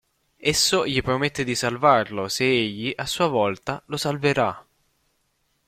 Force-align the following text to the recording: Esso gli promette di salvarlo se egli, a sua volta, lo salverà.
Esso 0.39 0.87
gli 0.87 0.99
promette 1.03 1.43
di 1.43 1.53
salvarlo 1.53 2.27
se 2.27 2.43
egli, 2.43 2.91
a 2.95 3.05
sua 3.05 3.27
volta, 3.27 3.83
lo 3.85 3.97
salverà. 3.97 4.65